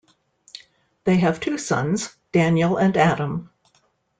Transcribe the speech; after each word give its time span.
They 1.03 1.17
have 1.17 1.39
two 1.39 1.59
sons, 1.59 2.15
Daniel 2.31 2.77
and 2.77 2.97
Adam. 2.97 3.51